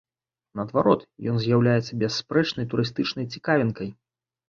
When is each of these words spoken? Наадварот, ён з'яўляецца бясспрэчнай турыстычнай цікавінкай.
Наадварот, 0.59 1.01
ён 1.35 1.37
з'яўляецца 1.45 2.01
бясспрэчнай 2.01 2.71
турыстычнай 2.75 3.33
цікавінкай. 3.33 3.97